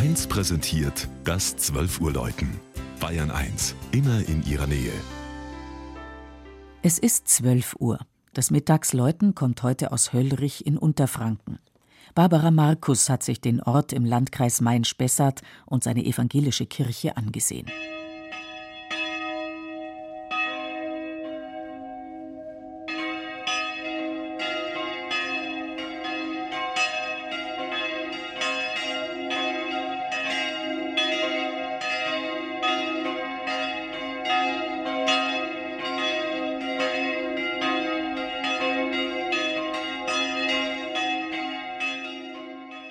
1 0.00 0.28
präsentiert 0.28 1.08
das 1.24 1.58
12 1.58 2.00
Uhr 2.00 2.10
Läuten. 2.10 2.48
Bayern 3.00 3.30
1, 3.30 3.74
immer 3.92 4.26
in 4.26 4.42
ihrer 4.46 4.66
Nähe. 4.66 4.94
Es 6.80 6.98
ist 6.98 7.28
12 7.28 7.76
Uhr. 7.80 7.98
Das 8.32 8.50
Mittagsläuten 8.50 9.34
kommt 9.34 9.62
heute 9.62 9.92
aus 9.92 10.14
Höllrich 10.14 10.64
in 10.64 10.78
Unterfranken. 10.78 11.58
Barbara 12.14 12.50
Markus 12.50 13.10
hat 13.10 13.22
sich 13.22 13.42
den 13.42 13.60
Ort 13.60 13.92
im 13.92 14.06
Landkreis 14.06 14.62
Main-Spessart 14.62 15.42
und 15.66 15.84
seine 15.84 16.02
evangelische 16.02 16.64
Kirche 16.64 17.18
angesehen. 17.18 17.66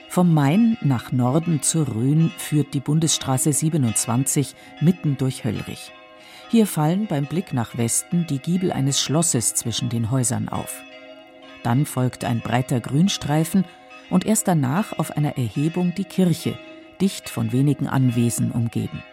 Vom 0.09 0.33
Main 0.33 0.75
nach 0.81 1.11
Norden 1.11 1.61
zur 1.61 1.87
Rhön 1.87 2.31
führt 2.35 2.73
die 2.73 2.79
Bundesstraße 2.79 3.53
27 3.53 4.55
mitten 4.81 5.17
durch 5.17 5.43
Höllrich. 5.43 5.91
Hier 6.49 6.65
fallen 6.65 7.05
beim 7.05 7.27
Blick 7.27 7.53
nach 7.53 7.77
Westen 7.77 8.25
die 8.25 8.39
Giebel 8.39 8.71
eines 8.71 8.99
Schlosses 8.99 9.53
zwischen 9.53 9.89
den 9.89 10.09
Häusern 10.09 10.49
auf. 10.49 10.81
Dann 11.61 11.85
folgt 11.85 12.25
ein 12.25 12.39
breiter 12.39 12.79
Grünstreifen 12.79 13.65
und 14.09 14.25
erst 14.25 14.47
danach 14.47 14.97
auf 14.97 15.15
einer 15.15 15.37
Erhebung 15.37 15.93
die 15.93 16.05
Kirche, 16.05 16.57
dicht 16.99 17.29
von 17.29 17.51
wenigen 17.51 17.87
Anwesen 17.87 18.49
umgeben. 18.49 19.03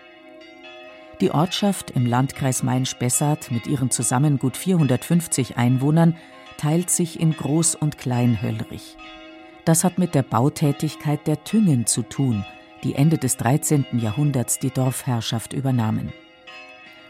Die 1.20 1.30
Ortschaft 1.30 1.90
im 1.90 2.06
Landkreis 2.06 2.62
Main-Spessart 2.62 3.50
mit 3.50 3.66
ihren 3.66 3.90
zusammen 3.90 4.38
gut 4.38 4.56
450 4.56 5.58
Einwohnern 5.58 6.16
teilt 6.56 6.88
sich 6.88 7.20
in 7.20 7.34
Groß- 7.34 7.76
und 7.76 7.98
Kleinhöllrich. 7.98 8.96
Das 9.66 9.82
hat 9.82 9.98
mit 9.98 10.14
der 10.14 10.22
Bautätigkeit 10.22 11.26
der 11.26 11.42
Tüngen 11.42 11.86
zu 11.86 12.02
tun, 12.02 12.44
die 12.84 12.94
Ende 12.94 13.18
des 13.18 13.36
13. 13.36 13.84
Jahrhunderts 13.98 14.60
die 14.60 14.70
Dorfherrschaft 14.70 15.52
übernahmen. 15.52 16.12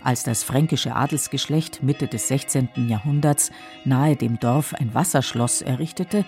Als 0.03 0.23
das 0.23 0.43
fränkische 0.43 0.97
Adelsgeschlecht 0.97 1.83
Mitte 1.83 2.09
des 2.09 2.29
16. 2.29 2.89
Jahrhunderts 2.89 3.51
nahe 3.85 4.17
dem 4.17 4.41
Dorf 4.41 4.73
ein 4.73 4.95
Wasserschloss 4.95 5.61
errichtete, 5.61 6.25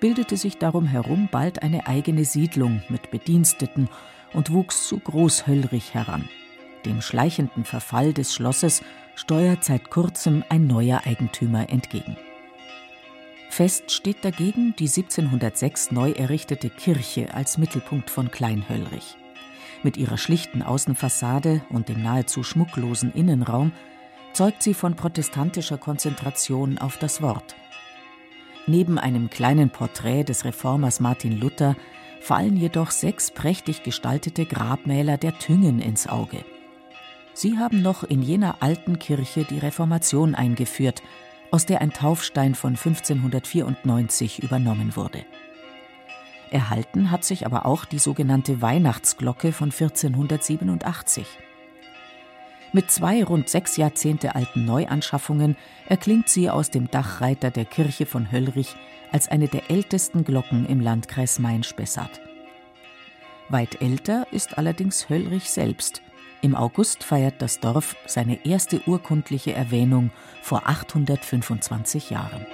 bildete 0.00 0.36
sich 0.36 0.58
darum 0.58 0.84
herum 0.84 1.28
bald 1.30 1.62
eine 1.62 1.86
eigene 1.86 2.24
Siedlung 2.24 2.82
mit 2.88 3.12
Bediensteten 3.12 3.88
und 4.32 4.50
wuchs 4.50 4.88
zu 4.88 4.98
Großhöllrich 4.98 5.94
heran. 5.94 6.28
Dem 6.86 7.00
schleichenden 7.00 7.64
Verfall 7.64 8.12
des 8.12 8.34
Schlosses 8.34 8.82
steuert 9.14 9.62
seit 9.62 9.90
kurzem 9.90 10.42
ein 10.48 10.66
neuer 10.66 11.02
Eigentümer 11.04 11.70
entgegen. 11.70 12.16
Fest 13.48 13.90
steht 13.90 14.24
dagegen 14.24 14.74
die 14.78 14.88
1706 14.88 15.90
neu 15.90 16.12
errichtete 16.12 16.70
Kirche 16.70 17.34
als 17.34 17.58
Mittelpunkt 17.58 18.10
von 18.10 18.30
Kleinhöllrich. 18.30 19.16
Mit 19.82 19.96
ihrer 19.96 20.18
schlichten 20.18 20.62
Außenfassade 20.62 21.62
und 21.70 21.88
dem 21.88 22.02
nahezu 22.02 22.42
schmucklosen 22.42 23.12
Innenraum 23.12 23.72
zeugt 24.32 24.62
sie 24.62 24.74
von 24.74 24.94
protestantischer 24.94 25.78
Konzentration 25.78 26.78
auf 26.78 26.98
das 26.98 27.22
Wort. 27.22 27.56
Neben 28.66 28.98
einem 28.98 29.30
kleinen 29.30 29.70
Porträt 29.70 30.24
des 30.24 30.44
Reformers 30.44 31.00
Martin 31.00 31.40
Luther 31.40 31.74
fallen 32.20 32.56
jedoch 32.56 32.90
sechs 32.90 33.30
prächtig 33.30 33.82
gestaltete 33.82 34.44
Grabmäler 34.44 35.16
der 35.16 35.38
Tüngen 35.38 35.80
ins 35.80 36.06
Auge. 36.06 36.44
Sie 37.32 37.56
haben 37.58 37.82
noch 37.82 38.04
in 38.04 38.22
jener 38.22 38.56
alten 38.60 38.98
Kirche 38.98 39.44
die 39.44 39.58
Reformation 39.58 40.34
eingeführt 40.34 41.02
aus 41.50 41.66
der 41.66 41.80
ein 41.80 41.92
Taufstein 41.92 42.54
von 42.54 42.70
1594 42.70 44.42
übernommen 44.42 44.96
wurde. 44.96 45.24
Erhalten 46.50 47.10
hat 47.10 47.24
sich 47.24 47.46
aber 47.46 47.66
auch 47.66 47.84
die 47.84 47.98
sogenannte 47.98 48.62
Weihnachtsglocke 48.62 49.52
von 49.52 49.70
1487. 49.70 51.26
Mit 52.72 52.90
zwei 52.90 53.24
rund 53.24 53.48
sechs 53.48 53.76
Jahrzehnte 53.76 54.34
alten 54.34 54.64
Neuanschaffungen 54.64 55.56
erklingt 55.88 56.28
sie 56.28 56.50
aus 56.50 56.70
dem 56.70 56.90
Dachreiter 56.90 57.50
der 57.50 57.64
Kirche 57.64 58.04
von 58.04 58.30
Höllrich 58.30 58.76
als 59.10 59.28
eine 59.28 59.48
der 59.48 59.70
ältesten 59.70 60.24
Glocken 60.24 60.66
im 60.66 60.80
Landkreis 60.80 61.38
Main-Spessart. 61.38 62.20
Weit 63.48 63.80
älter 63.80 64.26
ist 64.32 64.58
allerdings 64.58 65.08
Höllrich 65.08 65.50
selbst 65.50 66.02
im 66.40 66.54
August 66.54 67.02
feiert 67.02 67.42
das 67.42 67.60
Dorf 67.60 67.96
seine 68.06 68.44
erste 68.46 68.80
urkundliche 68.86 69.52
Erwähnung 69.52 70.10
vor 70.42 70.62
825 70.66 72.10
Jahren. 72.10 72.46